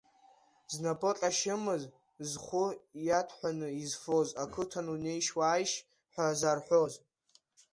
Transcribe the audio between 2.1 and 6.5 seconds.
зхәы иаҭәҳәаны изфоз, ақыҭан унеишь-уааишь ҳәа